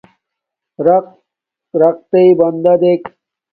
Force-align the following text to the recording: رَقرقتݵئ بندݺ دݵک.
رَقرقتݵئ 0.85 2.29
بندݺ 2.39 2.73
دݵک. 2.81 3.01